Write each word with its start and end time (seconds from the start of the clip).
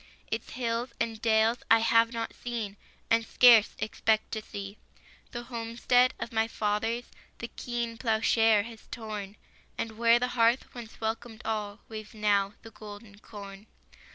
Its 0.31 0.53
hills 0.53 0.95
and 0.99 1.21
dales 1.21 1.59
I 1.69 1.77
have 1.77 2.11
not 2.11 2.33
seen, 2.33 2.75
And 3.11 3.23
scarce 3.23 3.75
expect 3.77 4.31
to 4.31 4.41
see. 4.41 4.79
The 5.29 5.43
homestead 5.43 6.15
of 6.19 6.31
my 6.31 6.47
fathers 6.47 7.11
The 7.37 7.49
keen 7.49 7.99
ploughshare 7.99 8.63
has 8.63 8.87
torn, 8.89 9.35
And 9.77 9.99
where 9.99 10.17
the 10.17 10.29
hearth 10.29 10.73
once 10.73 10.99
welcomed 10.99 11.43
all 11.45 11.81
Waves 11.87 12.15
now 12.15 12.53
the 12.63 12.71
golden 12.71 13.19
corn. 13.19 13.67